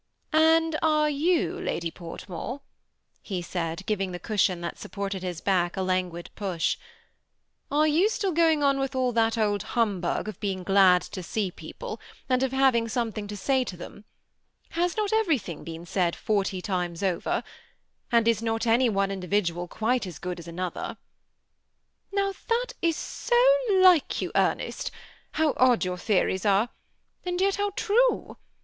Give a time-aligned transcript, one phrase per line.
[0.57, 1.59] "And are you.
[1.61, 2.61] Lady Portmore,"
[3.21, 6.75] he said, giving the cushion that supported his back a languid push,
[7.71, 11.51] —"are you still going on with all that old humbug of being glad to see
[11.51, 14.05] people, and of having something to say to them?
[14.69, 17.43] Has not everything been said forty times over?
[18.11, 20.97] and is not any one individual quite as good as an other?"
[22.11, 22.51] ■a THE SEMI ATTACHED COUPLE.
[22.53, 24.89] 105" Now that is so like you, Ernest.
[25.33, 26.69] How odd your theories are,
[27.23, 28.37] and yet how true